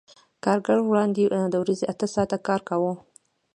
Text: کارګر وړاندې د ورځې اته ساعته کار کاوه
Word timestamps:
کارګر 0.43 0.77
وړاندې 0.83 1.23
د 1.53 1.55
ورځې 1.63 1.85
اته 1.93 2.05
ساعته 2.13 2.37
کار 2.47 2.61
کاوه 2.69 2.93